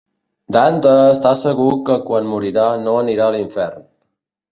Dante 0.55 0.93
està 1.09 1.33
segur 1.41 1.67
que 1.89 1.97
quan 2.07 2.31
morirà 2.31 2.65
no 2.87 2.95
anirà 3.03 3.27
a 3.29 3.35
l'infern. 3.37 3.85